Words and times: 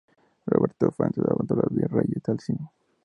Roberto 0.47 0.89
Faenza 0.89 1.21
adaptó 1.21 1.53
"Los 1.57 1.69
virreyes" 1.75 2.27
al 2.29 2.39
cine. 2.39 2.71